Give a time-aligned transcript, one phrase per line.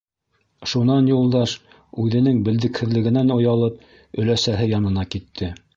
[0.71, 1.53] Шунан Юлдаш,
[2.05, 3.89] үҙенең белдекһеҙлегенән оялып,
[4.25, 5.55] өләсәһе янына китте.